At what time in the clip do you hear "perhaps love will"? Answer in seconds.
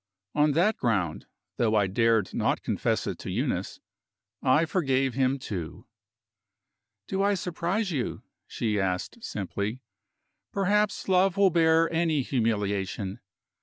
10.51-11.51